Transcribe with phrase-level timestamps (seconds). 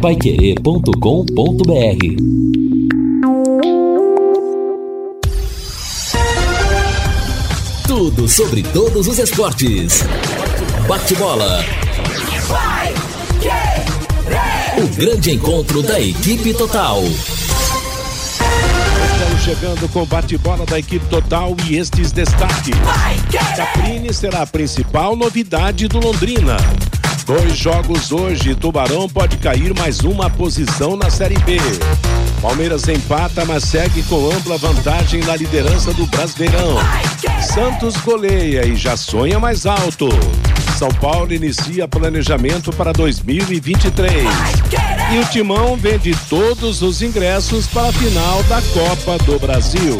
[0.00, 0.90] paiquerê.com.br
[7.86, 10.02] Tudo sobre todos os esportes.
[10.88, 11.62] Bate-bola.
[14.78, 17.02] O grande encontro da equipe total.
[19.12, 22.74] Estamos chegando com bate-bola da equipe total e estes destaques.
[23.54, 26.56] Caprini será a principal novidade do Londrina.
[27.30, 31.58] Dois jogos hoje, Tubarão pode cair mais uma posição na Série B.
[32.42, 36.76] Palmeiras empata, mas segue com ampla vantagem na liderança do Brasileirão.
[37.40, 40.08] Santos goleia e já sonha mais alto.
[40.76, 44.24] São Paulo inicia planejamento para 2023.
[45.12, 49.96] E o Timão vende todos os ingressos para a final da Copa do Brasil.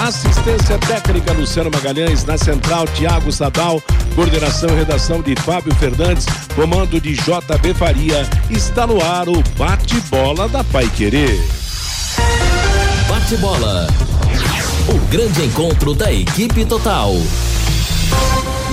[0.00, 3.82] Assistência técnica Luciano Magalhães, na central Tiago Sadal,
[4.14, 8.28] coordenação e redação de Fábio Fernandes, comando de JB Faria.
[8.50, 11.40] Está no ar o bate-bola da Pai Querer.
[13.08, 13.86] Bate-bola.
[14.88, 17.14] O grande encontro da equipe total.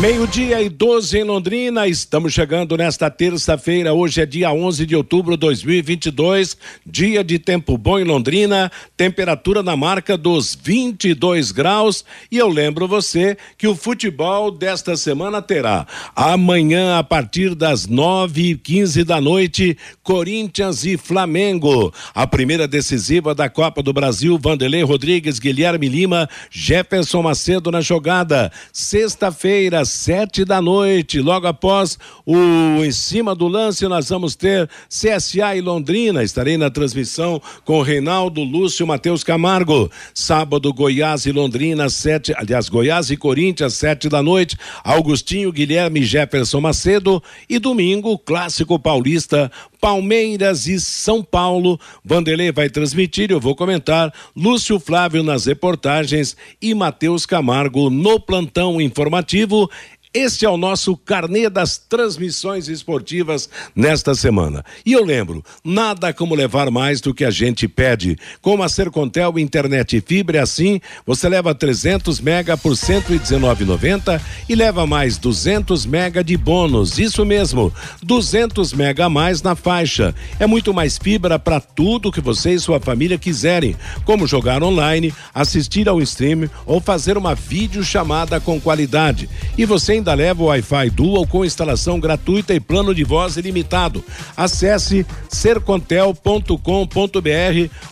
[0.01, 3.93] Meio-dia e 12 em Londrina, estamos chegando nesta terça-feira.
[3.93, 9.61] Hoje é dia 11 de outubro de 2022, dia de tempo bom em Londrina, temperatura
[9.61, 12.03] na marca dos 22 graus.
[12.31, 15.85] E eu lembro você que o futebol desta semana terá
[16.15, 21.93] amanhã, a partir das 9 e 15 da noite, Corinthians e Flamengo.
[22.15, 28.51] A primeira decisiva da Copa do Brasil, Vanderlei Rodrigues, Guilherme Lima, Jefferson Macedo na jogada.
[28.73, 35.55] Sexta-feira, sete da noite, logo após o Em Cima do Lance, nós vamos ter CSA
[35.55, 36.23] e Londrina.
[36.23, 39.91] Estarei na transmissão com Reinaldo Lúcio Matheus Camargo.
[40.13, 44.57] Sábado, Goiás e Londrina, sete, aliás, Goiás e Corinthians, sete da noite.
[44.83, 47.21] Augustinho, Guilherme Jefferson Macedo.
[47.49, 51.79] E domingo, Clássico Paulista, Palmeiras e São Paulo.
[52.05, 54.13] Vanderlei vai transmitir, eu vou comentar.
[54.35, 59.69] Lúcio Flávio nas reportagens e Matheus Camargo no plantão informativo.
[60.13, 64.61] Este é o nosso carnê das transmissões esportivas nesta semana.
[64.85, 68.17] E eu lembro, nada como levar mais do que a gente pede.
[68.41, 74.85] Com a Sercontel Internet e Fibra assim, você leva 300 mega por 119,90 e leva
[74.85, 76.99] mais 200 mega de bônus.
[76.99, 77.73] Isso mesmo,
[78.03, 80.13] 200 mega a mais na faixa.
[80.37, 85.13] É muito mais fibra para tudo que você e sua família quiserem, como jogar online,
[85.33, 89.29] assistir ao stream ou fazer uma videochamada com qualidade.
[89.57, 94.03] E você ainda leva o Wi-Fi Dual com instalação gratuita e plano de voz ilimitado.
[94.35, 96.57] Acesse sercontel.com.br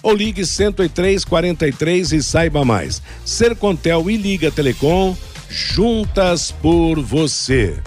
[0.01, 3.01] ou ligue 10343 e saiba mais.
[3.23, 5.15] Sercontel e Liga Telecom,
[5.47, 7.77] juntas por você.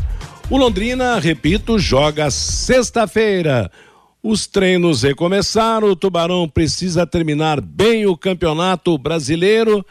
[0.48, 3.70] O Londrina, repito, joga sexta-feira.
[4.22, 9.84] Os treinos recomeçaram, o Tubarão precisa terminar bem o campeonato brasileiro.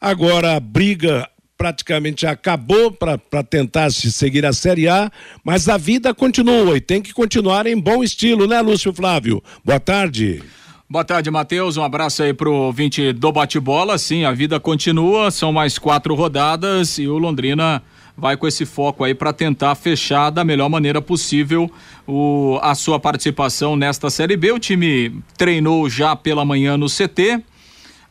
[0.00, 1.28] Agora briga
[1.64, 5.10] praticamente acabou para tentar se seguir a Série A,
[5.42, 9.42] mas a vida continua e tem que continuar em bom estilo, né, Lúcio Flávio?
[9.64, 10.42] Boa tarde.
[10.86, 11.78] Boa tarde, Matheus.
[11.78, 13.96] Um abraço aí pro ouvinte do bate-bola.
[13.96, 17.82] Sim, a vida continua, são mais quatro rodadas e o Londrina
[18.14, 21.70] vai com esse foco aí para tentar fechar da melhor maneira possível
[22.06, 24.52] o, a sua participação nesta Série B.
[24.52, 27.42] O time treinou já pela manhã no CT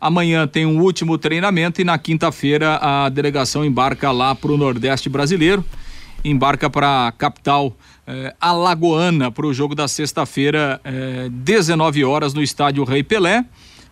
[0.03, 5.07] Amanhã tem um último treinamento e na quinta-feira a delegação embarca lá para o Nordeste
[5.07, 5.63] brasileiro,
[6.25, 7.73] embarca para a capital
[8.05, 13.45] eh, alagoana para o jogo da sexta-feira, eh, 19 horas no estádio Rei Pelé.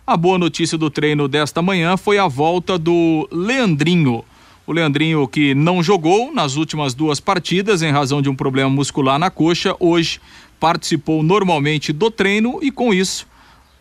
[0.06, 4.22] A boa notícia do treino desta manhã foi a volta do Leandrinho.
[4.66, 9.18] O Leandrinho que não jogou nas últimas duas partidas em razão de um problema muscular
[9.18, 10.20] na coxa, hoje
[10.60, 13.31] participou normalmente do treino e com isso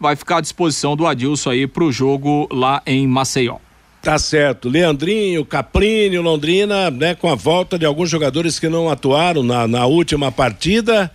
[0.01, 3.57] vai ficar à disposição do Adilson aí para o jogo lá em Maceió.
[4.01, 4.67] Tá certo.
[4.67, 9.85] Leandrinho, Caprini, Londrina, né, com a volta de alguns jogadores que não atuaram na, na
[9.85, 11.11] última partida.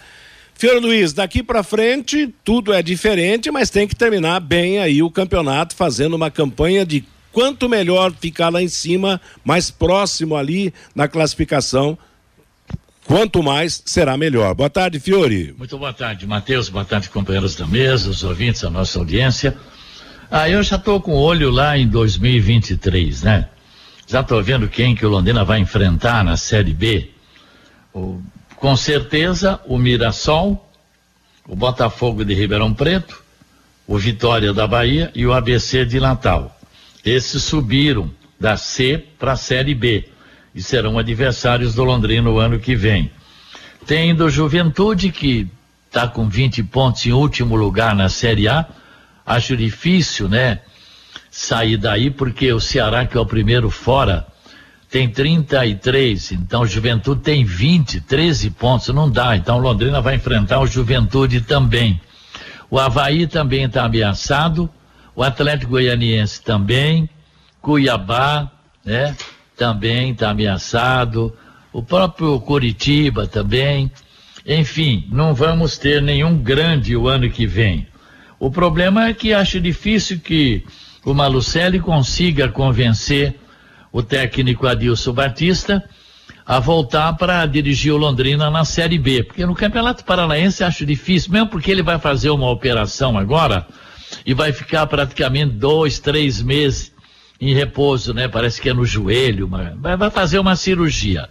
[0.55, 5.11] Fiore Luiz, daqui para frente tudo é diferente, mas tem que terminar bem aí o
[5.11, 11.09] campeonato, fazendo uma campanha de quanto melhor ficar lá em cima, mais próximo ali na
[11.09, 11.99] classificação,
[13.07, 14.53] Quanto mais, será melhor.
[14.53, 15.55] Boa tarde, Fiore.
[15.57, 16.69] Muito boa tarde, Matheus.
[16.69, 19.57] Boa tarde, companheiros da mesa, os ouvintes, a nossa audiência.
[20.29, 23.49] Ah, eu já estou com olho lá em 2023, né?
[24.09, 27.11] Já estou vendo quem que o Londrina vai enfrentar na Série B.
[27.95, 28.21] O,
[28.57, 30.69] com certeza, o Mirassol,
[31.47, 33.23] o Botafogo de Ribeirão Preto,
[33.87, 36.59] o Vitória da Bahia e o ABC de Natal.
[37.05, 40.16] Esses subiram da C para a Série B
[40.57, 43.11] e serão adversários do Londrina no ano que vem.
[43.87, 45.47] Tem do Juventude, que
[45.87, 48.67] está com 20 pontos em último lugar na Série A.
[49.25, 50.61] Acho difícil, né?
[51.31, 54.27] Sair daí, porque o Ceará, que é o primeiro fora,
[54.91, 59.37] tem 33, então o Juventude tem 20, 13 pontos, não dá.
[59.37, 62.01] Então Londrina vai enfrentar o Juventude também.
[62.71, 64.71] O Havaí também está ameaçado,
[65.15, 67.09] o Atlético Goianiense também,
[67.61, 68.51] Cuiabá,
[68.83, 69.15] né?
[69.57, 71.35] Também está ameaçado,
[71.73, 73.91] o próprio Curitiba também.
[74.47, 77.87] Enfim, não vamos ter nenhum grande o ano que vem.
[78.39, 80.65] O problema é que acho difícil que
[81.05, 83.35] o Malucelli consiga convencer
[83.91, 85.83] o técnico Adilson Batista
[86.45, 91.33] a voltar para dirigir o Londrina na Série B, porque no Campeonato Paranaense acho difícil,
[91.33, 93.67] mesmo porque ele vai fazer uma operação agora
[94.25, 96.93] e vai ficar praticamente dois, três meses
[97.41, 98.29] em repouso, né?
[98.29, 101.29] Parece que é no joelho, vai fazer uma cirurgia.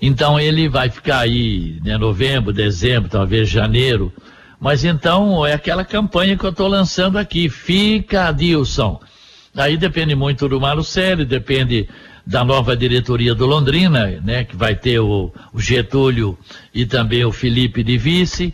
[0.00, 4.12] Então ele vai ficar aí, né, novembro, dezembro, talvez janeiro.
[4.60, 7.48] Mas então é aquela campanha que eu estou lançando aqui.
[7.48, 9.00] Fica, Adilson.
[9.54, 11.88] Aí depende muito do Marcelo, depende
[12.26, 16.36] da nova diretoria do Londrina, né, que vai ter o, o Getúlio
[16.74, 18.52] e também o Felipe de vice,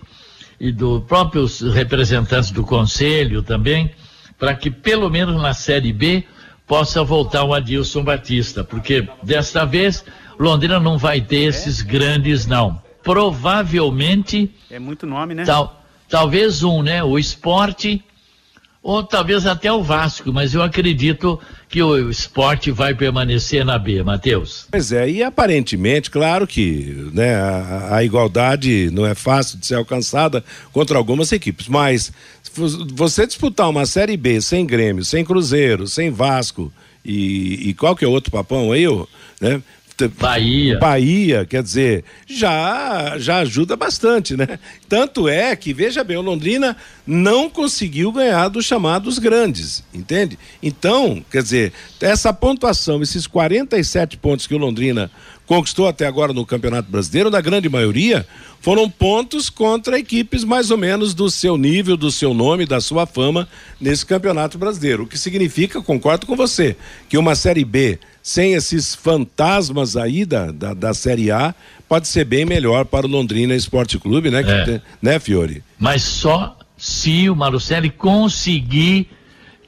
[0.60, 3.90] e dos próprios representantes do conselho também,
[4.38, 6.24] para que pelo menos na Série B
[6.72, 10.02] possa voltar o Adilson Batista, porque desta vez
[10.38, 11.44] Londrina não vai ter é?
[11.44, 12.80] esses grandes, não.
[13.02, 14.50] Provavelmente.
[14.70, 15.44] É muito nome, né?
[15.44, 17.04] Tal, talvez um, né?
[17.04, 18.02] O esporte,
[18.82, 21.38] ou talvez até o Vasco, mas eu acredito
[21.68, 24.66] que o esporte vai permanecer na B, Matheus.
[24.70, 29.74] Pois é, e aparentemente, claro que né, a, a, igualdade não é fácil de ser
[29.74, 30.42] alcançada
[30.72, 32.12] contra algumas equipes, mas
[32.54, 36.72] você disputar uma Série B sem Grêmio, sem Cruzeiro, sem Vasco
[37.04, 38.86] e, e qual que é o outro papão aí,
[39.40, 39.62] né?
[40.08, 40.78] Bahia.
[40.78, 44.58] Bahia, quer dizer, já já ajuda bastante, né?
[44.88, 46.76] Tanto é que, veja bem, o Londrina
[47.06, 50.38] não conseguiu ganhar dos chamados grandes, entende?
[50.62, 55.10] Então, quer dizer, essa pontuação, esses 47 pontos que o Londrina
[55.52, 58.26] conquistou até agora no Campeonato Brasileiro, na grande maioria,
[58.62, 63.04] foram pontos contra equipes mais ou menos do seu nível, do seu nome, da sua
[63.04, 63.46] fama
[63.78, 65.02] nesse Campeonato Brasileiro.
[65.02, 66.74] O que significa, concordo com você,
[67.06, 71.54] que uma Série B sem esses fantasmas aí da, da, da, Série A,
[71.86, 74.64] pode ser bem melhor para o Londrina Esporte Clube, né, é.
[74.64, 75.62] tem, né, Fiore?
[75.78, 79.06] Mas só se o Marucelli conseguir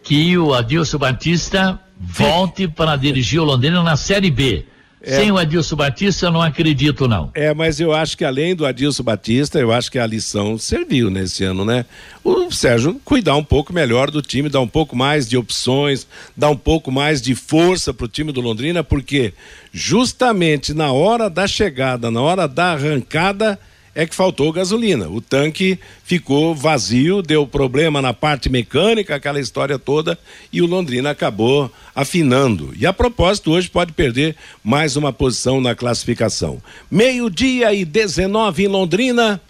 [0.02, 4.64] que o Adilson Batista volte para dirigir o Londrina na Série B.
[5.06, 5.18] É.
[5.18, 7.30] Sem o Adilson Batista, eu não acredito, não.
[7.34, 11.10] É, mas eu acho que além do Adilson Batista, eu acho que a lição serviu
[11.10, 11.84] nesse ano, né?
[12.24, 16.48] O Sérgio cuidar um pouco melhor do time, dar um pouco mais de opções, dar
[16.48, 19.34] um pouco mais de força para o time do Londrina, porque
[19.72, 23.58] justamente na hora da chegada, na hora da arrancada,
[23.94, 25.08] é que faltou gasolina.
[25.08, 30.18] O tanque ficou vazio, deu problema na parte mecânica, aquela história toda,
[30.52, 32.74] e o Londrina acabou afinando.
[32.76, 36.60] E a propósito, hoje pode perder mais uma posição na classificação.
[36.90, 39.40] Meio-dia e 19 em Londrina.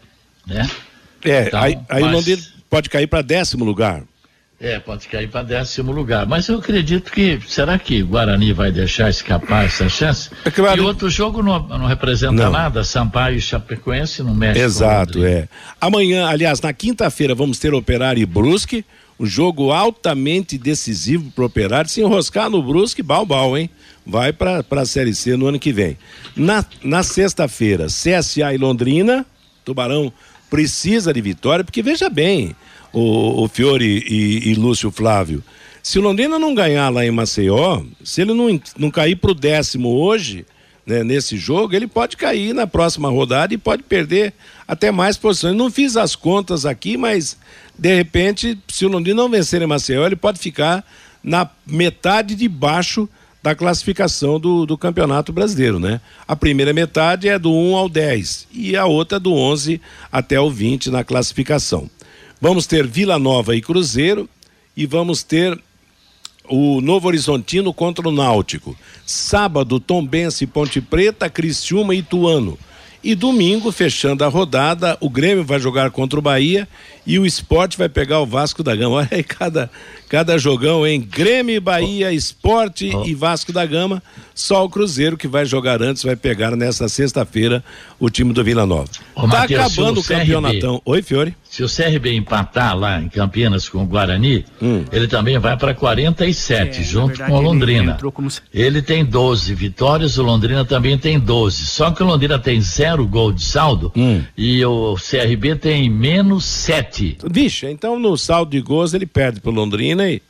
[0.46, 0.70] né?
[1.24, 2.12] É, então, aí, aí mas...
[2.12, 4.04] o Londrina pode cair para décimo lugar.
[4.62, 6.24] É, pode cair para décimo lugar.
[6.24, 7.40] Mas eu acredito que.
[7.48, 10.30] Será que Guarani vai deixar escapar essa chance?
[10.44, 10.80] É claro...
[10.80, 12.52] E outro jogo não, não representa não.
[12.52, 12.84] nada.
[12.84, 14.64] Sampaio e Chapecoense no México.
[14.64, 15.48] Exato, é.
[15.80, 18.84] Amanhã, aliás, na quinta-feira, vamos ter Operário e Brusque.
[19.18, 21.90] Um jogo altamente decisivo para o Operário.
[21.90, 23.68] Se enroscar no Brusque, bal, hein?
[24.06, 25.98] Vai para a Série C no ano que vem.
[26.36, 29.26] Na, na sexta-feira, CSA e Londrina.
[29.64, 30.12] Tubarão
[30.48, 32.54] precisa de vitória, porque veja bem
[32.92, 35.42] o, o Fiore e, e Lúcio Flávio.
[35.82, 39.34] Se o Londrina não ganhar lá em Maceió, se ele não, não cair para o
[39.34, 40.46] décimo hoje,
[40.86, 44.32] né, nesse jogo, ele pode cair na próxima rodada e pode perder
[44.66, 45.56] até mais posições.
[45.56, 47.36] Não fiz as contas aqui, mas
[47.76, 50.84] de repente, se o Londrina não vencer em Maceió, ele pode ficar
[51.22, 53.08] na metade de baixo
[53.42, 56.00] da classificação do, do Campeonato Brasileiro, né?
[56.28, 59.80] A primeira metade é do 1 ao 10 e a outra do 11
[60.12, 61.90] até o 20 na classificação.
[62.42, 64.28] Vamos ter Vila Nova e Cruzeiro
[64.76, 65.56] e vamos ter
[66.48, 68.76] o Novo Horizontino contra o Náutico.
[69.06, 72.58] Sábado, Tombense, Ponte Preta, Criciúma e Ituano.
[73.04, 76.68] E domingo, fechando a rodada, o Grêmio vai jogar contra o Bahia
[77.06, 78.96] e o esporte vai pegar o Vasco da Gama.
[79.06, 79.70] Olha aí cada,
[80.08, 81.00] cada jogão, hein?
[81.00, 83.06] Grêmio, Bahia, Esporte oh.
[83.06, 84.02] e Vasco da Gama.
[84.34, 87.62] Só o Cruzeiro que vai jogar antes vai pegar nessa sexta-feira
[88.00, 88.90] o time do Vila Nova.
[89.14, 90.82] Ô, tá Mateus, acabando o, campeonatão.
[90.84, 91.36] Oi, Fiore.
[91.52, 94.84] Se o CRB empatar lá em Campinas com o Guarani, hum.
[94.90, 97.98] ele também vai para 47, é, junto verdade, com o Londrina.
[98.00, 98.28] Ele, como...
[98.54, 101.66] ele, tem 12 vitórias, o Londrina também tem 12.
[101.66, 104.22] Só que o Londrina tem zero gol de saldo hum.
[104.36, 107.18] e o CRB tem menos 7 empate.
[107.30, 110.22] Vixe, então no saldo de gols ele perde pro Londrina e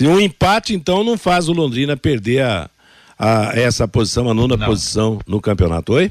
[0.00, 2.70] um empate então não faz o Londrina perder a,
[3.18, 4.66] a essa posição, a nona não.
[4.66, 5.94] posição no campeonato.
[5.94, 6.10] Oi?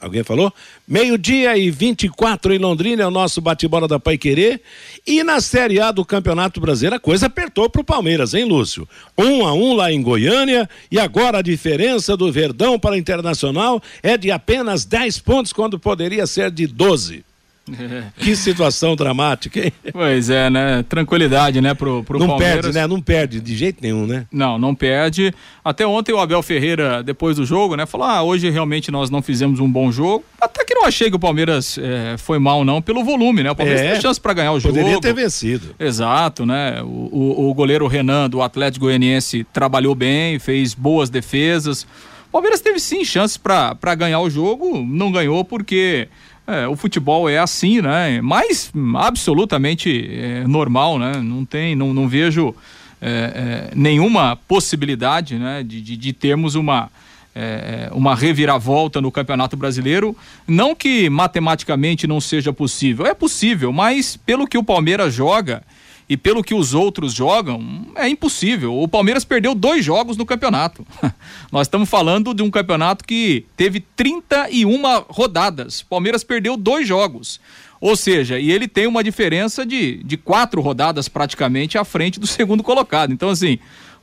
[0.00, 0.52] Alguém falou?
[0.86, 4.60] Meio-dia e 24 em Londrina é o nosso bate-bola da Pai Querer.
[5.06, 8.88] E na Série A do Campeonato Brasileiro, a coisa apertou pro Palmeiras, hein, Lúcio?
[9.16, 10.68] Um a um lá em Goiânia.
[10.90, 15.78] E agora a diferença do Verdão para o Internacional é de apenas 10 pontos, quando
[15.78, 17.29] poderia ser de 12.
[18.16, 19.72] Que situação dramática, hein?
[19.92, 20.84] Pois é, né?
[20.88, 22.56] Tranquilidade, né, pro, pro não Palmeiras.
[22.56, 22.86] Não perde, né?
[22.86, 24.26] Não perde de jeito nenhum, né?
[24.32, 25.32] Não, não perde.
[25.64, 29.22] Até ontem o Abel Ferreira, depois do jogo, né, falou: ah, hoje realmente nós não
[29.22, 30.24] fizemos um bom jogo.
[30.40, 33.50] Até que não achei que o Palmeiras é, foi mal, não, pelo volume, né?
[33.50, 34.74] O Palmeiras é, teve chance para ganhar o jogo.
[34.74, 35.74] Poderia ter vencido.
[35.78, 36.82] Exato, né?
[36.82, 41.86] O, o, o goleiro Renan do Atlético Goianiense trabalhou bem, fez boas defesas.
[42.30, 46.06] O Palmeiras teve sim chances para ganhar o jogo, não ganhou porque
[46.50, 48.20] é, o futebol é assim, né?
[48.20, 51.12] Mas absolutamente é, normal, né?
[51.16, 52.54] Não tem, não, não vejo
[53.00, 55.62] é, é nenhuma possibilidade, né?
[55.62, 56.90] De, de, de termos uma
[57.34, 60.16] é, uma reviravolta no Campeonato Brasileiro.
[60.46, 65.62] Não que matematicamente não seja possível, é possível, mas pelo que o Palmeiras joga
[66.10, 68.76] e pelo que os outros jogam, é impossível.
[68.76, 70.84] O Palmeiras perdeu dois jogos no campeonato.
[71.52, 75.82] Nós estamos falando de um campeonato que teve 31 rodadas.
[75.82, 77.40] O Palmeiras perdeu dois jogos.
[77.80, 82.26] Ou seja, e ele tem uma diferença de, de quatro rodadas praticamente à frente do
[82.26, 83.12] segundo colocado.
[83.12, 83.60] Então, assim,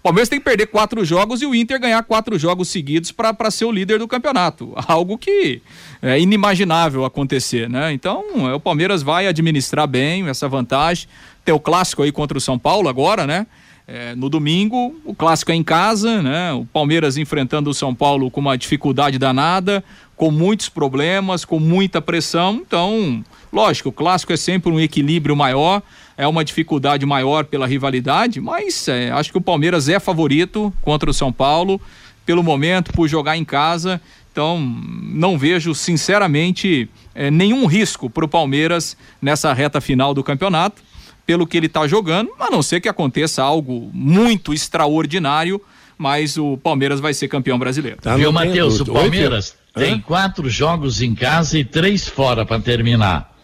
[0.07, 3.65] Palmeiras tem que perder quatro jogos e o Inter ganhar quatro jogos seguidos para ser
[3.65, 4.73] o líder do campeonato.
[4.87, 5.61] Algo que
[6.01, 7.91] é inimaginável acontecer, né?
[7.91, 11.09] Então, é, o Palmeiras vai administrar bem essa vantagem
[11.43, 13.47] ter o clássico aí contra o São Paulo agora, né?
[13.85, 16.53] É, no domingo, o clássico é em casa, né?
[16.53, 19.83] O Palmeiras enfrentando o São Paulo com uma dificuldade danada,
[20.15, 22.61] com muitos problemas, com muita pressão.
[22.65, 23.25] Então,
[23.57, 25.81] lógico, o clássico é sempre um equilíbrio maior,
[26.15, 31.09] é uma dificuldade maior pela rivalidade, mas é, acho que o Palmeiras é favorito contra
[31.09, 31.81] o São Paulo,
[32.23, 33.99] pelo momento, por jogar em casa.
[34.31, 40.83] Então, não vejo, sinceramente, é, nenhum risco para o Palmeiras nessa reta final do campeonato
[41.25, 45.59] pelo que ele está jogando, a não ser que aconteça algo muito extraordinário,
[45.97, 47.97] mas o Palmeiras vai ser campeão brasileiro.
[48.01, 48.79] Tá Viu, Matheus?
[48.79, 53.36] O Palmeiras Oi, tem quatro jogos em casa e três fora para terminar.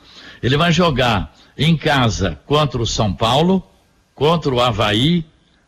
[0.43, 3.63] Ele vai jogar em casa contra o São Paulo,
[4.13, 5.23] contra o Havaí,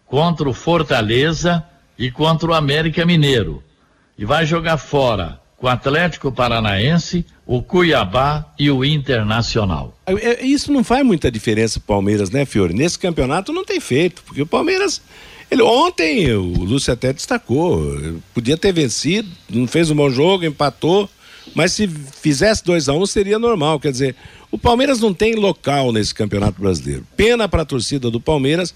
[0.06, 1.64] contra o Fortaleza
[1.98, 3.64] e contra o América Mineiro.
[4.18, 9.98] E vai jogar fora com o Atlético Paranaense, o Cuiabá e o Internacional.
[10.06, 12.74] É, é, isso não faz muita diferença pro Palmeiras, né, Fiore?
[12.74, 15.02] Nesse campeonato não tem feito, porque o Palmeiras.
[15.50, 17.82] Ele, ontem o Lúcio até destacou,
[18.34, 21.10] podia ter vencido, não fez um bom jogo, empatou,
[21.56, 23.80] mas se fizesse 2 a 1 um, seria normal.
[23.80, 24.16] Quer dizer,
[24.52, 27.08] o Palmeiras não tem local nesse campeonato brasileiro.
[27.16, 28.76] Pena para a torcida do Palmeiras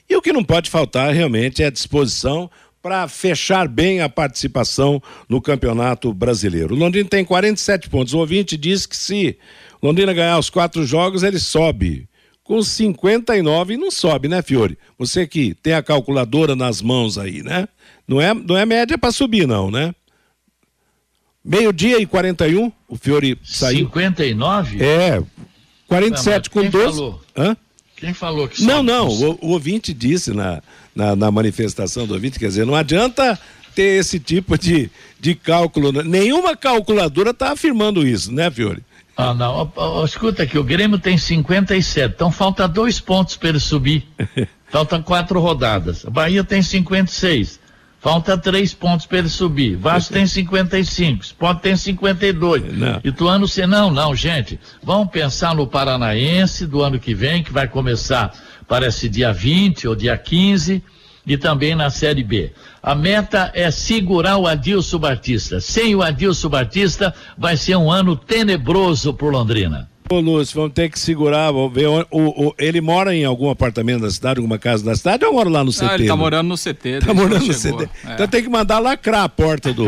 [0.08, 2.48] E o que não pode faltar realmente é a disposição
[2.82, 6.74] para fechar bem a participação no Campeonato Brasileiro.
[6.74, 8.12] O Londrina tem 47 pontos.
[8.12, 9.38] O ouvinte diz que se
[9.80, 12.08] Londrina ganhar os quatro jogos, ele sobe.
[12.42, 14.76] Com 59 não sobe, né, Fiore?
[14.98, 17.68] Você que tem a calculadora nas mãos aí, né?
[18.06, 19.94] Não é, não é média para subir, não, né?
[21.44, 23.86] Meio-dia e 41, o Fiore saiu.
[23.86, 24.84] 59?
[24.84, 25.22] É.
[25.86, 26.96] 47 não, com 12.
[26.96, 27.20] Falou?
[27.36, 27.56] Hã?
[27.96, 28.66] Quem falou que sobe?
[28.66, 29.08] Não, não.
[29.08, 30.60] O, o ouvinte disse na,
[30.94, 33.38] na, na manifestação do ouvinte, quer dizer, não adianta
[33.74, 35.92] ter esse tipo de, de cálculo.
[35.92, 36.02] Né?
[36.04, 38.82] Nenhuma calculadora está afirmando isso, né, Fiore?
[39.16, 39.70] Ah, não.
[39.76, 44.06] Oh, oh, escuta aqui, o Grêmio tem 57, então falta dois pontos para ele subir.
[44.72, 46.06] Faltam quatro rodadas.
[46.06, 47.60] A Bahia tem 56.
[48.00, 49.76] Falta três pontos para ele subir.
[49.76, 51.22] Vasco tem 55.
[51.22, 52.76] Sport tem 52.
[52.76, 52.98] Não.
[53.04, 54.58] Ituano, se não, não, gente.
[54.82, 58.34] Vamos pensar no Paranaense do ano que vem, que vai começar,
[58.66, 60.82] parece dia 20 ou dia 15
[61.26, 62.52] e também na Série B.
[62.82, 65.60] A meta é segurar o Adilson Batista.
[65.60, 69.88] Sem o Adilson Batista, vai ser um ano tenebroso por Londrina.
[70.10, 71.86] Ô Lúcio, vamos ter que segurar, vamos ver.
[71.86, 75.48] O, o, ele mora em algum apartamento da cidade, alguma casa da cidade ou mora
[75.48, 75.84] lá no CT?
[75.84, 76.98] Ah, ele tá morando no CT.
[77.06, 77.88] Tá morando no CT.
[78.04, 78.14] É.
[78.14, 79.86] Então tem que mandar lacrar a porta do,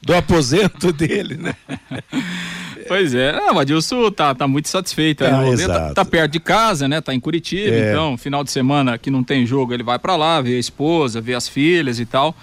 [0.00, 1.54] do aposento dele, né?
[2.88, 5.24] Pois é, ah, o Adilson tá, tá muito satisfeito.
[5.24, 5.66] Ah, né?
[5.66, 7.00] tá, tá, perto de casa, né?
[7.00, 7.90] Tá em Curitiba, é.
[7.90, 11.20] então, final de semana que não tem jogo, ele vai para lá, ver a esposa,
[11.20, 12.34] ver as filhas e tal.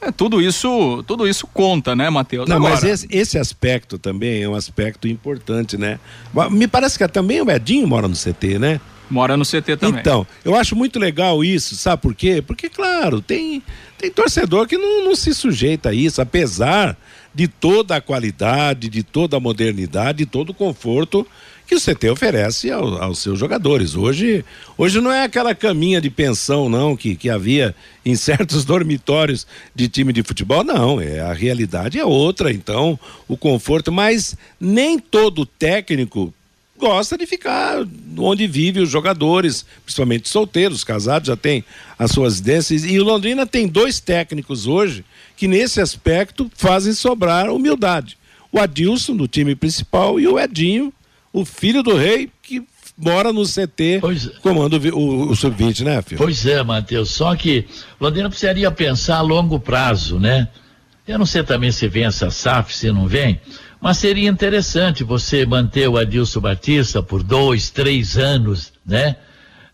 [0.00, 2.48] É, tudo isso, tudo isso conta, né, Matheus?
[2.48, 2.74] Não, Agora...
[2.74, 6.00] mas esse, esse, aspecto também é um aspecto importante, né?
[6.50, 8.80] Me parece que também o Edinho mora no CT, né?
[9.10, 10.00] Mora no CT também.
[10.00, 12.40] Então, eu acho muito legal isso, sabe por quê?
[12.40, 13.60] Porque, claro, tem,
[13.98, 16.96] tem torcedor que não, não se sujeita a isso, apesar
[17.34, 21.26] de toda a qualidade, de toda a modernidade, de todo o conforto
[21.70, 23.94] que o CT oferece ao, aos seus jogadores.
[23.94, 24.44] Hoje,
[24.76, 29.88] hoje não é aquela caminha de pensão, não, que, que havia em certos dormitórios de
[29.88, 31.00] time de futebol, não.
[31.00, 36.34] É, a realidade é outra, então, o conforto, mas nem todo técnico
[36.76, 37.86] gosta de ficar
[38.18, 41.62] onde vive os jogadores, principalmente solteiros, casados, já tem
[41.96, 42.84] as suas residências.
[42.84, 45.04] E o Londrina tem dois técnicos hoje
[45.40, 48.18] que, nesse aspecto, fazem sobrar humildade.
[48.52, 50.92] O Adilson, do time principal, e o Edinho,
[51.32, 52.62] o filho do rei, que
[52.94, 54.40] mora no CT, é.
[54.42, 56.18] comanda o, o, o sub-20, né, filho?
[56.18, 57.12] Pois é, Matheus.
[57.12, 57.64] Só que
[57.98, 60.46] o Londrina precisaria pensar a longo prazo, né?
[61.08, 63.40] Eu não sei também se vem essa SAF, se não vem,
[63.80, 69.16] mas seria interessante você manter o Adilson Batista por dois, três anos, né?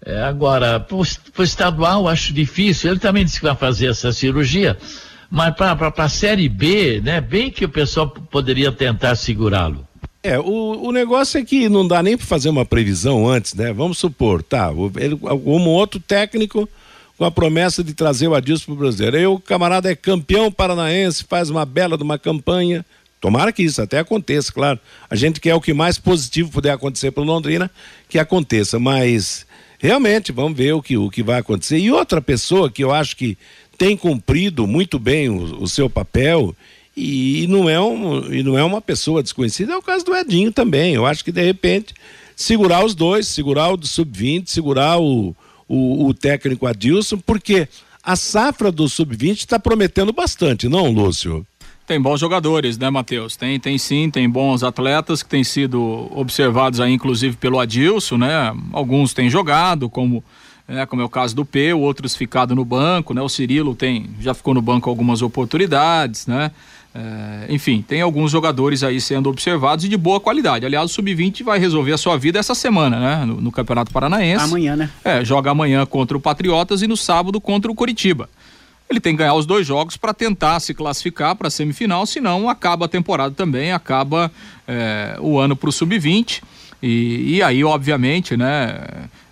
[0.04, 2.92] É, agora, para o estadual, acho difícil.
[2.92, 4.78] Ele também disse que vai fazer essa cirurgia,
[5.30, 7.20] mas para a Série B, né?
[7.20, 9.86] Bem que o pessoal poderia tentar segurá-lo.
[10.22, 13.72] É, o, o negócio é que não dá nem para fazer uma previsão antes, né?
[13.72, 16.68] Vamos supor, tá, ele, como outro técnico
[17.16, 19.16] com a promessa de trazer o Adilson para o Brasileiro.
[19.16, 22.84] Aí o camarada é campeão paranaense, faz uma bela de uma campanha,
[23.20, 24.78] Tomara que isso até aconteça, claro.
[25.08, 27.70] A gente quer o que mais positivo puder acontecer para Londrina,
[28.08, 29.46] que aconteça, mas
[29.78, 31.78] realmente vamos ver o que, o que vai acontecer.
[31.78, 33.36] E outra pessoa que eu acho que
[33.76, 36.54] tem cumprido muito bem o, o seu papel
[36.96, 40.50] e, não é um, e não é uma pessoa desconhecida, é o caso do Edinho
[40.50, 40.94] também.
[40.94, 41.94] Eu acho que de repente
[42.34, 45.34] segurar os dois, segurar o do sub-20, segurar o,
[45.68, 47.68] o, o técnico Adilson, porque
[48.02, 51.46] a safra do sub-20 está prometendo bastante, não, Lúcio?
[51.86, 53.36] Tem bons jogadores, né, Matheus?
[53.36, 58.52] Tem, tem sim, tem bons atletas que têm sido observados aí, inclusive pelo Adilson, né?
[58.72, 60.22] Alguns têm jogado, como,
[60.68, 63.22] né, como é o caso do P, outros ficado no banco, né?
[63.22, 66.50] O Cirilo tem, já ficou no banco algumas oportunidades, né?
[66.94, 70.64] É, enfim, tem alguns jogadores aí sendo observados e de boa qualidade.
[70.64, 73.24] Aliás, o Sub-20 vai resolver a sua vida essa semana, né?
[73.26, 74.44] No, no, Campeonato Paranaense.
[74.44, 74.90] Amanhã, né?
[75.04, 78.28] É, joga amanhã contra o Patriotas e no sábado contra o Curitiba
[78.88, 82.48] ele tem que ganhar os dois jogos para tentar se classificar para a semifinal, senão
[82.48, 84.30] acaba a temporada também, acaba
[84.66, 86.42] é, o ano para o sub-20.
[86.82, 88.78] E, e, aí, obviamente, né,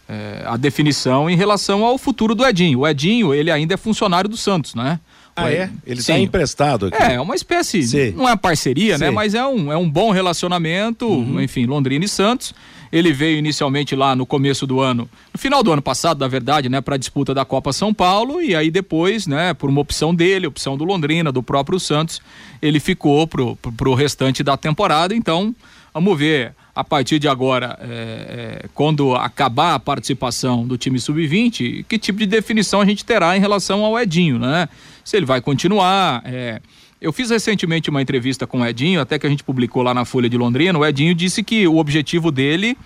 [0.09, 2.81] é, a definição em relação ao futuro do Edinho.
[2.81, 5.01] O Edinho, ele ainda é funcionário do Santos, né?
[5.37, 5.69] Ah, é?
[5.85, 7.03] Ele está emprestado aqui.
[7.03, 8.12] É, é uma espécie, Sim.
[8.12, 8.99] não é parceria, né?
[8.99, 9.05] Sim.
[9.07, 9.11] né?
[9.11, 11.40] Mas é um, é um bom relacionamento, uhum.
[11.40, 12.55] enfim, Londrina e Santos.
[12.93, 16.69] Ele veio inicialmente lá no começo do ano, no final do ano passado, na verdade,
[16.69, 20.14] né, para a disputa da Copa São Paulo e aí depois, né, por uma opção
[20.14, 22.23] dele, opção do Londrina, do próprio Santos,
[22.62, 25.12] ele ficou pro, pro, pro restante da temporada.
[25.12, 25.53] Então,
[25.93, 31.84] vamos ver a partir de agora, é, é, quando acabar a participação do time sub-20,
[31.88, 34.68] que tipo de definição a gente terá em relação ao Edinho, né?
[35.04, 36.22] Se ele vai continuar.
[36.24, 36.60] É,
[37.00, 40.04] eu fiz recentemente uma entrevista com o Edinho, até que a gente publicou lá na
[40.04, 40.76] Folha de Londrina.
[40.76, 42.76] O Edinho disse que o objetivo dele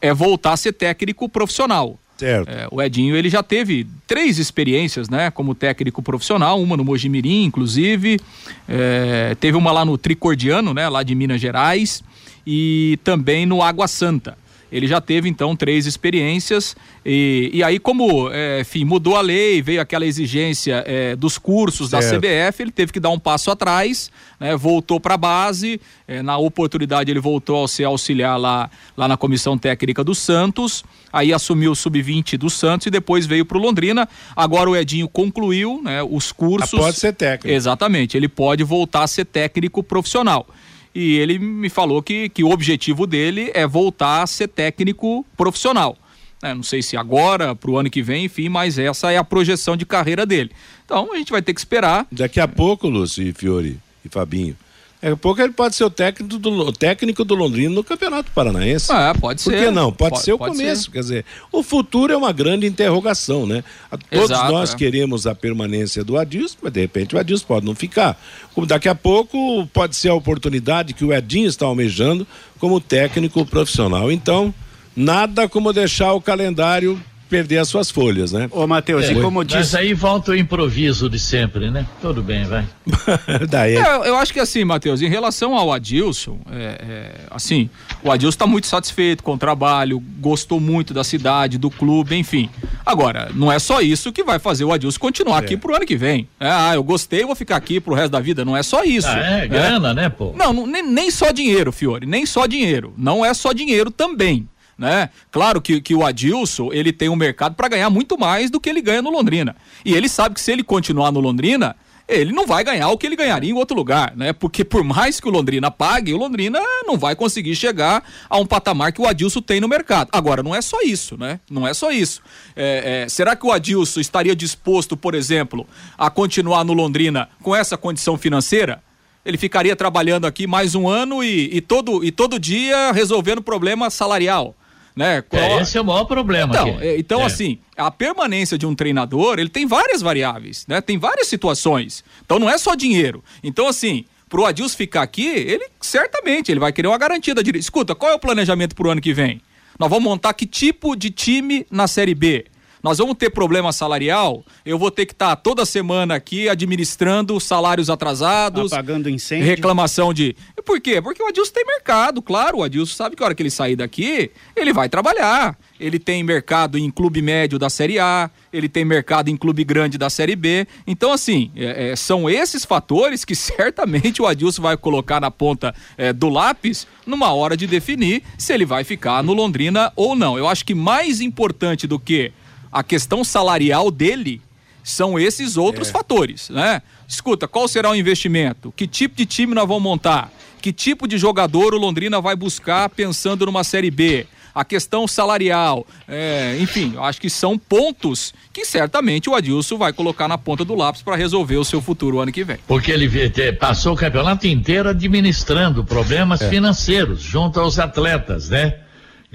[0.00, 1.98] é voltar a ser técnico profissional.
[2.16, 2.48] Certo.
[2.48, 7.44] É, o Edinho ele já teve três experiências, né, como técnico profissional, uma no Mojimirim,
[7.44, 8.20] inclusive,
[8.68, 12.04] é, teve uma lá no Tricordiano, né, lá de Minas Gerais,
[12.46, 14.36] e também no Água Santa.
[14.74, 16.76] Ele já teve então três experiências
[17.06, 21.90] e, e aí como, é, enfim, mudou a lei, veio aquela exigência é, dos cursos
[21.90, 22.10] certo.
[22.10, 26.22] da CBF, ele teve que dar um passo atrás, né, voltou para a base, é,
[26.22, 31.32] na oportunidade ele voltou a ser auxiliar lá, lá na comissão técnica do Santos, aí
[31.32, 34.08] assumiu o sub-20 do Santos e depois veio para o Londrina.
[34.34, 36.74] Agora o Edinho concluiu, né, os cursos.
[36.74, 37.54] Ah, pode ser técnico.
[37.54, 40.48] Exatamente, ele pode voltar a ser técnico profissional
[40.94, 45.98] e ele me falou que, que o objetivo dele é voltar a ser técnico profissional.
[46.42, 49.24] É, não sei se agora, para o ano que vem, enfim, mas essa é a
[49.24, 50.50] projeção de carreira dele.
[50.84, 52.06] Então a gente vai ter que esperar.
[52.12, 54.56] Daqui a pouco, Lúcio e Fiore e Fabinho,
[55.04, 58.30] Daqui a pouco ele pode ser o técnico do, o técnico do Londrina no Campeonato
[58.30, 58.90] Paranaense.
[58.90, 59.50] Ah, pode ser.
[59.50, 59.92] Por que não?
[59.92, 60.84] Pode, pode ser o pode começo.
[60.84, 60.90] Ser.
[60.92, 63.62] Quer dizer, o futuro é uma grande interrogação, né?
[64.10, 64.76] Todos Exato, nós é.
[64.78, 68.18] queremos a permanência do Adilson, mas de repente o Adilson pode não ficar.
[68.54, 72.26] Como daqui a pouco pode ser a oportunidade que o Edinho está almejando
[72.58, 74.10] como técnico profissional.
[74.10, 74.54] Então,
[74.96, 78.48] nada como deixar o calendário perder as suas folhas, né?
[78.50, 79.58] Ô, Matheus, é, e como disse.
[79.58, 81.86] Mas aí volta o improviso de sempre, né?
[82.00, 82.64] Tudo bem, vai.
[83.48, 83.76] Daí.
[83.76, 87.68] É, eu acho que assim, Matheus, em relação ao Adilson, é, é, assim,
[88.02, 92.48] o Adilson está muito satisfeito com o trabalho, gostou muito da cidade, do clube, enfim.
[92.84, 95.56] Agora, não é só isso que vai fazer o Adilson continuar aqui é.
[95.56, 96.28] pro ano que vem.
[96.38, 98.44] É, ah, eu gostei, vou ficar aqui pro resto da vida.
[98.44, 99.08] Não é só isso.
[99.08, 100.32] Ah, é, grana, né, pô?
[100.36, 102.92] Não, não nem, nem só dinheiro, Fiore, nem só dinheiro.
[102.96, 105.10] Não é só dinheiro também né?
[105.30, 108.68] Claro que, que o Adilson, ele tem um mercado para ganhar muito mais do que
[108.68, 109.56] ele ganha no Londrina.
[109.84, 113.06] E ele sabe que se ele continuar no Londrina, ele não vai ganhar o que
[113.06, 114.32] ele ganharia em outro lugar, né?
[114.32, 118.44] Porque por mais que o Londrina pague, o Londrina não vai conseguir chegar a um
[118.44, 120.10] patamar que o Adilson tem no mercado.
[120.12, 121.40] Agora, não é só isso, né?
[121.50, 122.20] Não é só isso.
[122.54, 127.56] É, é, será que o Adilson estaria disposto, por exemplo, a continuar no Londrina com
[127.56, 128.82] essa condição financeira?
[129.24, 133.88] Ele ficaria trabalhando aqui mais um ano e, e todo, e todo dia resolvendo problema
[133.88, 134.54] salarial
[134.94, 135.22] né?
[135.32, 136.54] É, esse é o maior problema.
[136.54, 136.80] Então.
[136.80, 137.24] É, então é.
[137.24, 140.80] assim, a permanência de um treinador, ele tem várias variáveis, né?
[140.80, 142.04] Tem várias situações.
[142.24, 143.22] Então não é só dinheiro.
[143.42, 147.64] Então assim, pro Adilson ficar aqui, ele certamente ele vai querer uma garantia da direita.
[147.64, 149.40] Escuta, qual é o planejamento pro ano que vem?
[149.78, 152.46] Nós vamos montar que tipo de time na Série B?
[152.84, 157.40] Nós vamos ter problema salarial, eu vou ter que estar tá toda semana aqui administrando
[157.40, 158.74] salários atrasados.
[158.74, 159.46] Apagando incêndio.
[159.46, 160.36] Reclamação de.
[160.66, 161.00] Por quê?
[161.00, 162.58] Porque o Adilson tem mercado, claro.
[162.58, 165.58] O Adilson sabe que a hora que ele sair daqui, ele vai trabalhar.
[165.80, 169.96] Ele tem mercado em clube médio da Série A, ele tem mercado em clube grande
[169.96, 170.66] da Série B.
[170.86, 175.74] Então, assim, é, é, são esses fatores que certamente o Adilson vai colocar na ponta
[175.96, 180.36] é, do lápis numa hora de definir se ele vai ficar no Londrina ou não.
[180.36, 182.30] Eu acho que mais importante do que
[182.74, 184.42] a questão salarial dele
[184.82, 185.92] são esses outros é.
[185.92, 186.82] fatores, né?
[187.06, 188.74] Escuta, qual será o investimento?
[188.76, 190.32] Que tipo de time nós vamos montar?
[190.60, 194.26] Que tipo de jogador o Londrina vai buscar pensando numa Série B?
[194.52, 200.28] A questão salarial, é, enfim, acho que são pontos que certamente o Adilson vai colocar
[200.28, 202.58] na ponta do lápis para resolver o seu futuro ano que vem.
[202.66, 203.08] Porque ele
[203.52, 206.48] passou o campeonato inteiro administrando problemas é.
[206.48, 208.83] financeiros junto aos atletas, né?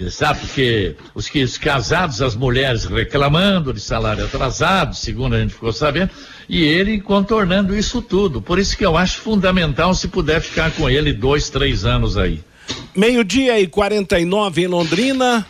[0.10, 5.54] Sabe, porque os, que, os casados, as mulheres reclamando de salário atrasado, segundo a gente
[5.54, 6.12] ficou sabendo,
[6.48, 8.42] e ele contornando isso tudo.
[8.42, 12.42] Por isso que eu acho fundamental se puder ficar com ele dois, três anos aí.
[12.96, 15.46] Meio-dia e 49 em Londrina.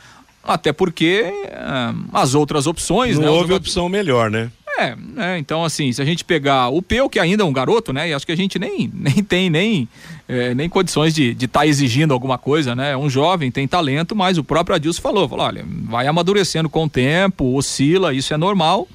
[0.44, 3.18] até porque é, as outras opções.
[3.18, 4.50] Não né, houve opção melhor, né?
[4.80, 5.40] É, né?
[5.40, 8.10] Então, assim, se a gente pegar o Peu, que ainda é um garoto, né?
[8.10, 9.90] E acho que a gente nem, nem tem nem,
[10.30, 12.92] é, nem condições de estar de tá exigindo alguma coisa, né?
[12.92, 16.86] É um jovem, tem talento, mas o próprio Adilson falou, falou, olha, vai amadurecendo com
[16.86, 18.88] o tempo, oscila, isso é normal.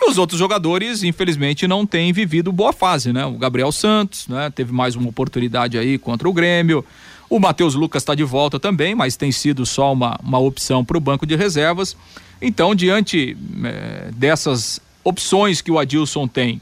[0.00, 3.26] E os outros jogadores, infelizmente, não têm vivido boa fase, né?
[3.26, 4.50] O Gabriel Santos, né?
[4.50, 6.84] Teve mais uma oportunidade aí contra o Grêmio.
[7.28, 10.96] O Matheus Lucas está de volta também, mas tem sido só uma, uma opção para
[10.96, 11.96] o banco de reservas.
[12.40, 16.60] Então, diante é, dessas opções que o Adilson tem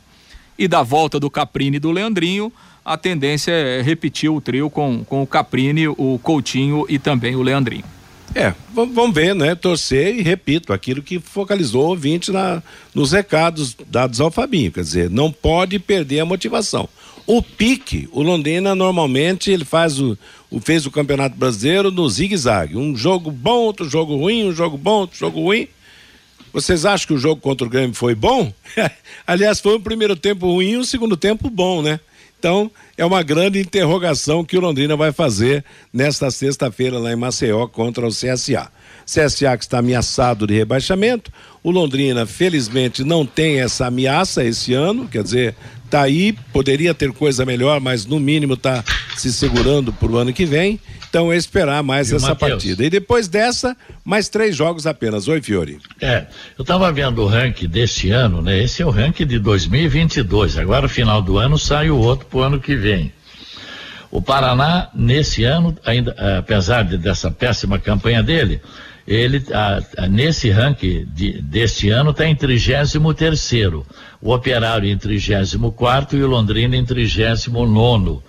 [0.59, 2.51] e da volta do Caprini e do Leandrinho,
[2.85, 7.43] a tendência é repetir o trio com, com o Caprini, o Coutinho e também o
[7.43, 7.85] Leandrinho.
[8.39, 9.55] É, vamos ver, né?
[9.55, 12.63] Torcer e repito, aquilo que focalizou o ouvinte na,
[12.95, 14.71] nos recados dados ao Fabinho.
[14.71, 16.87] Quer dizer, não pode perder a motivação.
[17.27, 20.19] O pique, o Londrina normalmente ele faz o,
[20.51, 22.77] o fez o Campeonato Brasileiro no zigue-zague.
[22.77, 25.67] Um jogo bom, outro jogo ruim, um jogo bom, outro jogo ruim.
[26.53, 28.53] Vocês acham que o jogo contra o Grêmio foi bom?
[29.27, 31.99] Aliás, foi um primeiro tempo ruim e um segundo tempo bom, né?
[32.39, 37.67] Então, é uma grande interrogação que o Londrina vai fazer nesta sexta-feira lá em Maceió
[37.67, 38.71] contra o CSA.
[39.07, 41.33] CSA que está ameaçado de rebaixamento.
[41.63, 45.57] O Londrina, felizmente, não tem essa ameaça esse ano, quer dizer,
[45.87, 48.85] tá aí, poderia ter coisa melhor, mas no mínimo está
[49.17, 50.81] se segurando para o ano que vem.
[51.09, 52.53] Então é esperar mais essa Mateus?
[52.53, 52.85] partida.
[52.85, 55.29] E depois dessa, mais três jogos apenas.
[55.29, 55.79] Oi, Fiore.
[56.01, 56.27] É,
[56.59, 58.63] eu estava vendo o ranking deste ano, né?
[58.63, 60.59] Esse é o ranking de 2022.
[60.59, 63.13] Agora, final do ano, sai o outro para o ano que vem.
[64.11, 68.61] O Paraná, nesse ano, ainda, apesar de, dessa péssima campanha dele,
[69.07, 73.87] ele a, a, nesse ranking de, deste ano está em 33 terceiro,
[74.21, 78.23] o Operário em 34 quarto e o Londrina em 39 nono.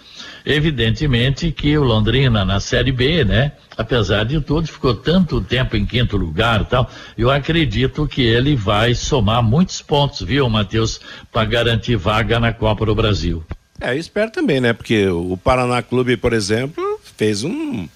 [0.46, 3.52] Evidentemente que o Londrina na Série B, né?
[3.78, 6.90] Apesar de tudo, ficou tanto tempo em quinto lugar tal.
[7.18, 11.02] Eu acredito que ele vai somar muitos pontos, viu, Matheus,
[11.34, 13.44] para garantir vaga na Copa do Brasil.
[13.82, 14.72] É, eu espero também, né?
[14.72, 17.88] Porque o Paraná Clube, por exemplo, fez um,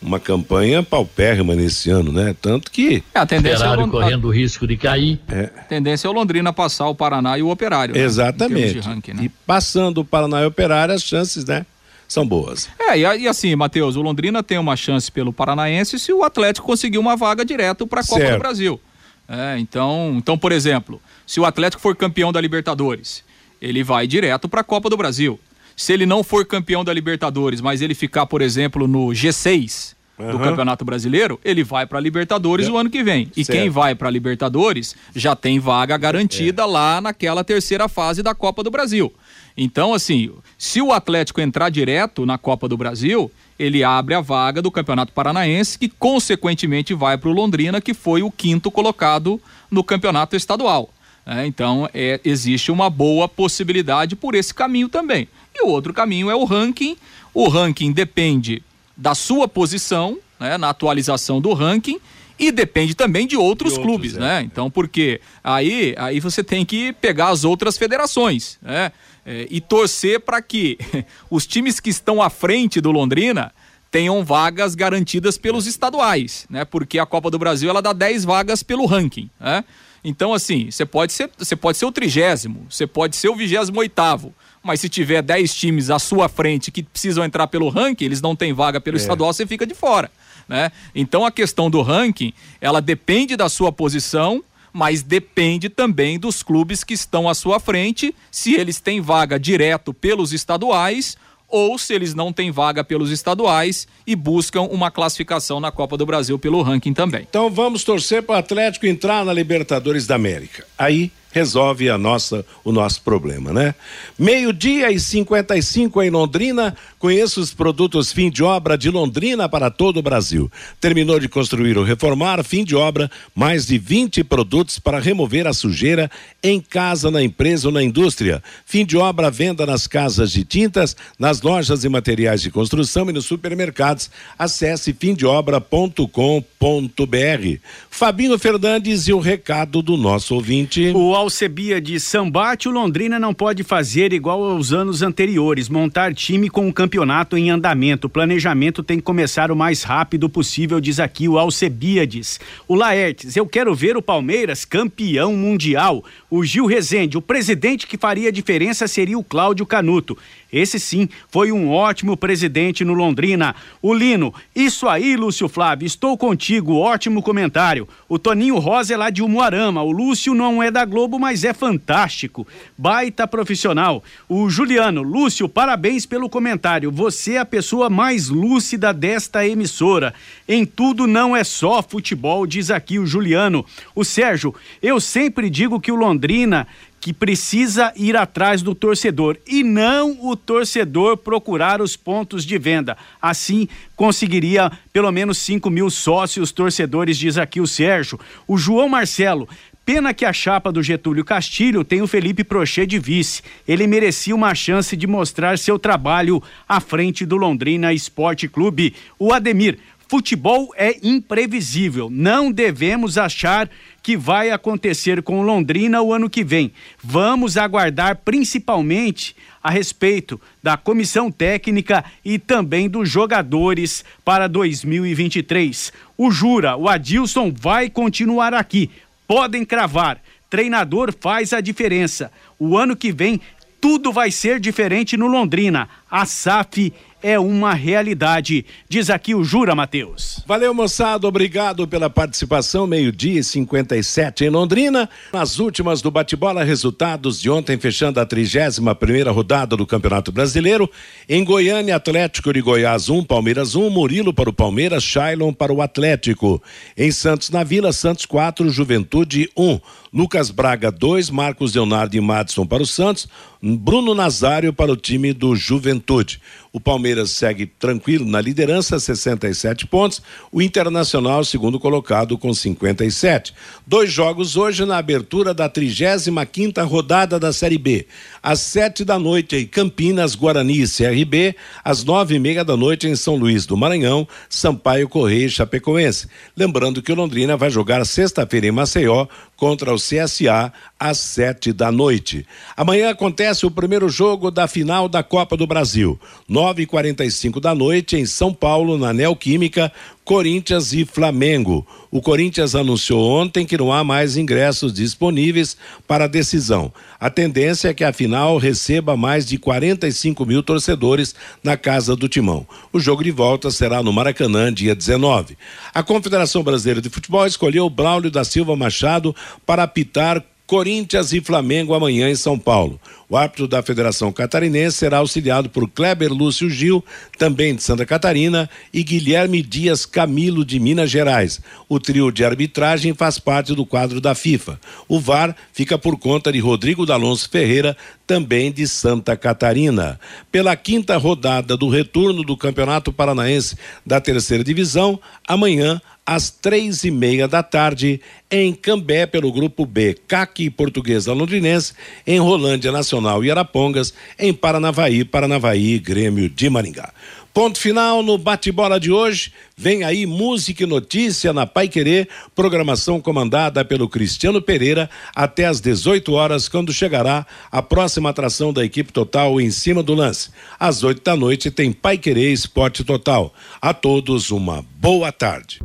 [0.00, 2.34] uma campanha paupérrima nesse ano, né?
[2.40, 3.02] Tanto que.
[3.14, 5.20] É, a tendência é o correndo o risco de cair.
[5.28, 5.50] É.
[5.56, 7.94] A tendência é o Londrina passar o Paraná e o Operário.
[7.94, 8.00] Né?
[8.00, 8.78] Exatamente.
[8.80, 9.24] Ranking, né?
[9.24, 11.64] E passando o Paraná e o Operário, as chances, né?
[12.08, 12.68] São boas.
[12.78, 16.66] É, e, e assim, Matheus, o Londrina tem uma chance pelo Paranaense se o Atlético
[16.66, 18.34] conseguir uma vaga direto para a Copa certo.
[18.34, 18.80] do Brasil.
[19.28, 23.24] É, então, então, por exemplo, se o Atlético for campeão da Libertadores,
[23.60, 25.40] ele vai direto para a Copa do Brasil.
[25.76, 30.32] Se ele não for campeão da Libertadores, mas ele ficar, por exemplo, no G6, uhum.
[30.32, 32.70] do Campeonato Brasileiro, ele vai para Libertadores é.
[32.70, 33.30] o ano que vem.
[33.36, 33.58] E certo.
[33.58, 36.66] quem vai para Libertadores já tem vaga garantida é.
[36.66, 39.12] lá naquela terceira fase da Copa do Brasil.
[39.56, 44.60] Então, assim, se o Atlético entrar direto na Copa do Brasil, ele abre a vaga
[44.60, 49.82] do Campeonato Paranaense, que consequentemente vai para o Londrina, que foi o quinto colocado no
[49.82, 50.90] Campeonato Estadual.
[51.24, 55.26] É, então, é, existe uma boa possibilidade por esse caminho também.
[55.56, 56.96] E o outro caminho é o ranking.
[57.32, 58.62] O ranking depende
[58.94, 61.98] da sua posição né, na atualização do ranking
[62.38, 64.20] e depende também de outros, de outros clubes, é.
[64.20, 64.42] né?
[64.42, 68.92] Então, porque aí, aí você tem que pegar as outras federações, né?
[69.24, 70.78] É, e torcer para que
[71.30, 73.52] os times que estão à frente do Londrina
[73.90, 76.64] tenham vagas garantidas pelos estaduais, né?
[76.64, 79.64] Porque a Copa do Brasil ela dá 10 vagas pelo ranking, né?
[80.04, 83.80] Então, assim, você pode ser, você pode ser o trigésimo, você pode ser o vigésimo
[83.80, 84.32] oitavo,
[84.66, 88.34] mas se tiver 10 times à sua frente que precisam entrar pelo ranking, eles não
[88.34, 89.00] têm vaga pelo é.
[89.00, 90.10] estadual, você fica de fora.
[90.48, 90.70] Né?
[90.94, 94.42] Então a questão do ranking, ela depende da sua posição,
[94.72, 99.94] mas depende também dos clubes que estão à sua frente, se eles têm vaga direto
[99.94, 101.16] pelos estaduais
[101.48, 106.04] ou se eles não têm vaga pelos estaduais e buscam uma classificação na Copa do
[106.04, 107.26] Brasil pelo ranking também.
[107.28, 110.66] Então vamos torcer para o Atlético entrar na Libertadores da América.
[110.76, 113.74] Aí resolve a nossa, o nosso problema, né?
[114.18, 116.74] Meio-dia e 55 em Londrina.
[116.98, 120.50] Conheça os produtos fim de obra de Londrina para todo o Brasil.
[120.80, 125.52] Terminou de construir ou reformar, fim de obra, mais de 20 produtos para remover a
[125.52, 126.10] sujeira
[126.42, 128.42] em casa, na empresa ou na indústria.
[128.64, 133.12] Fim de obra, venda nas casas de tintas, nas lojas e materiais de construção e
[133.12, 134.10] nos supermercados.
[134.38, 137.58] Acesse fimdeobra.com.br.
[137.90, 140.92] Fabinho Fernandes e o recado do nosso ouvinte.
[140.94, 146.48] O Alcebia de Sambate, o Londrina não pode fazer igual aos anos anteriores, montar time
[146.48, 148.06] com o um campeonato em andamento.
[148.06, 152.38] O planejamento tem que começar o mais rápido possível, diz aqui o Alcebiades.
[152.68, 156.04] O Laertes, eu quero ver o Palmeiras campeão mundial.
[156.30, 160.16] O Gil Rezende, o presidente que faria diferença seria o Cláudio Canuto.
[160.56, 163.54] Esse sim foi um ótimo presidente no Londrina.
[163.82, 167.86] O Lino, isso aí, Lúcio Flávio, estou contigo, ótimo comentário.
[168.08, 169.82] O Toninho Rosa é lá de Umuarama.
[169.82, 172.46] O Lúcio não é da Globo, mas é fantástico.
[172.78, 174.02] Baita profissional.
[174.26, 176.90] O Juliano, Lúcio, parabéns pelo comentário.
[176.90, 180.14] Você é a pessoa mais lúcida desta emissora.
[180.48, 183.66] Em tudo não é só futebol, diz aqui o Juliano.
[183.94, 186.66] O Sérgio, eu sempre digo que o Londrina
[187.00, 192.96] que precisa ir atrás do torcedor e não o torcedor procurar os pontos de venda.
[193.20, 198.18] Assim, conseguiria pelo menos 5 mil sócios torcedores, diz aqui o Sérgio.
[198.46, 199.48] O João Marcelo.
[199.86, 203.40] Pena que a chapa do Getúlio Castilho tem o Felipe Prochet de vice.
[203.68, 208.96] Ele merecia uma chance de mostrar seu trabalho à frente do Londrina Esporte Clube.
[209.16, 209.78] O Ademir,
[210.08, 212.08] futebol é imprevisível.
[212.10, 213.68] Não devemos achar
[214.02, 216.72] que vai acontecer com Londrina o ano que vem.
[217.02, 225.92] Vamos aguardar principalmente a respeito da comissão técnica e também dos jogadores para 2023.
[226.16, 228.90] O Jura, o Adilson vai continuar aqui.
[229.26, 230.20] Podem cravar.
[230.48, 232.30] Treinador faz a diferença.
[232.58, 233.40] O ano que vem
[233.80, 235.88] tudo vai ser diferente no Londrina.
[236.10, 236.92] A SAF
[237.26, 238.64] é uma realidade.
[238.88, 240.44] Diz aqui o Jura Matheus.
[240.46, 241.26] Valeu, moçada.
[241.26, 242.86] Obrigado pela participação.
[242.86, 245.10] Meio-dia e 57 em Londrina.
[245.32, 250.88] Nas últimas do bate-bola, resultados de ontem, fechando a 31 primeira rodada do Campeonato Brasileiro.
[251.28, 255.52] Em Goiânia, Atlético de Goiás 1, um, Palmeiras 1, um, Murilo para o Palmeiras, Shailon
[255.52, 256.62] para o Atlético.
[256.96, 259.64] Em Santos, na Vila, Santos 4, Juventude 1.
[259.64, 259.80] Um.
[260.16, 263.28] Lucas Braga 2, Marcos Leonardo e Madison para o Santos,
[263.62, 266.40] Bruno Nazário para o time do Juventude.
[266.72, 270.22] O Palmeiras segue tranquilo na liderança, 67 pontos.
[270.50, 273.52] O Internacional, segundo colocado, com 57.
[273.86, 278.06] Dois jogos hoje na abertura da 35 rodada da Série B.
[278.46, 281.56] Às sete da noite em Campinas, Guarani e CRB.
[281.82, 286.28] Às nove e meia da noite em São Luís do Maranhão, Sampaio Correia e Chapecoense.
[286.56, 289.26] Lembrando que o Londrina vai jogar sexta-feira em Maceió
[289.56, 292.46] contra o CSA às sete da noite.
[292.76, 296.18] Amanhã acontece o primeiro jogo da final da Copa do Brasil.
[296.48, 299.92] Nove e quarenta e cinco da noite em São Paulo, na Neoquímica,
[300.24, 301.86] Corinthians e Flamengo.
[302.10, 305.76] O Corinthians anunciou ontem que não há mais ingressos disponíveis
[306.08, 306.92] para a decisão.
[307.20, 312.28] A tendência é que a final receba mais de 45 mil torcedores na casa do
[312.28, 312.66] Timão.
[312.92, 315.56] O jogo de volta será no Maracanã, dia 19.
[315.94, 321.94] A Confederação Brasileira de Futebol escolheu Braulio da Silva Machado para apitar Corinthians e Flamengo
[321.94, 323.00] amanhã em São Paulo.
[323.28, 327.04] O árbitro da Federação Catarinense será auxiliado por Kleber Lúcio Gil,
[327.38, 331.60] também de Santa Catarina, e Guilherme Dias Camilo, de Minas Gerais.
[331.88, 334.80] O trio de arbitragem faz parte do quadro da FIFA.
[335.08, 337.96] O VAR fica por conta de Rodrigo D'Alonso Ferreira,
[338.26, 340.18] também de Santa Catarina.
[340.50, 347.10] Pela quinta rodada do retorno do Campeonato Paranaense da Terceira Divisão, amanhã às três e
[347.10, 348.20] meia da tarde,
[348.50, 351.92] em Cambé, pelo Grupo B, CAC Portuguesa Londrinense,
[352.26, 357.12] em Rolândia Nacional e Arapongas, em Paranavaí, Paranavaí, Grêmio de Maringá.
[357.56, 359.50] Ponto final no bate-bola de hoje.
[359.74, 365.80] Vem aí música e notícia na Pai Querer, programação comandada pelo Cristiano Pereira até às
[365.80, 370.50] 18 horas, quando chegará a próxima atração da equipe total em cima do lance.
[370.78, 373.50] Às 8 da noite tem Pai Querer Esporte Total.
[373.80, 375.80] A todos uma boa tarde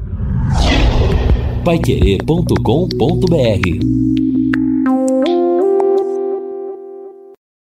[1.64, 4.31] paiquerê.com.br